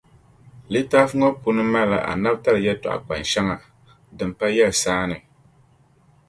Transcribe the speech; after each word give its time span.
Litaafi 0.71 1.15
ŋɔ 1.19 1.29
puuni 1.41 1.63
malila 1.73 1.99
anabitali 2.11 2.59
yɛtɔɣ’ 2.65 2.95
kpan’ 3.03 3.21
shɛŋa 3.31 3.55
din 4.17 4.31
pa 4.37 4.45
yɛlisaani. 4.57 5.17